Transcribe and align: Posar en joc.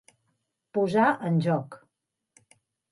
Posar 0.79 1.11
en 1.31 1.39
joc. 1.49 1.81